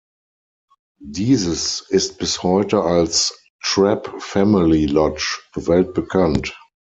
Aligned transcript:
Dieses 0.99 1.81
ist 1.89 2.17
bis 2.17 2.41
heute 2.41 2.81
als 2.81 3.39
"Trapp 3.63 4.15
Family 4.19 4.87
Lodge" 4.87 5.37
weltbekannt. 5.53 6.57